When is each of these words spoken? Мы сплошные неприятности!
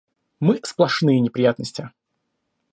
Мы 0.39 0.59
сплошные 0.63 1.19
неприятности! 1.21 1.91